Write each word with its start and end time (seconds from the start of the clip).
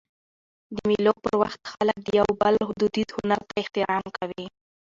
د 0.75 0.77
مېلو 0.89 1.13
پر 1.23 1.33
وخت 1.41 1.61
خلک 1.73 1.97
د 2.03 2.07
یو 2.19 2.29
بل 2.41 2.55
دودیز 2.79 3.09
هنر 3.17 3.41
ته 3.49 3.53
احترام 3.61 4.05
کوي. 4.17 4.45